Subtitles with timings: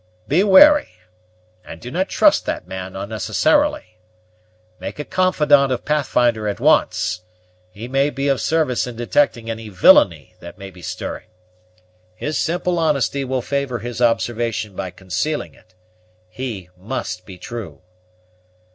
[0.27, 0.87] "Be wary,
[1.63, 3.99] and do not trust that man unnecessarily.
[4.79, 7.21] Make a confidant of Pathfinder at once;
[7.71, 11.27] he may be of service in detecting any villainy that may be stirring.
[12.15, 15.75] His simple honesty will favor his observation by concealing it.
[16.31, 17.83] He must be true."